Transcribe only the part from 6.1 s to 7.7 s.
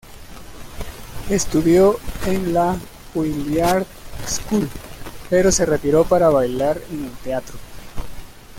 bailar en el teatro.